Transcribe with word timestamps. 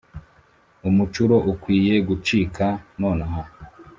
umucuro 0.89 1.35
ukwiye 1.51 1.95
gucika 2.07 2.65
nonaha 2.99 3.41